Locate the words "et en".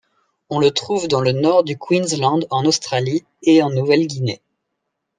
3.43-3.69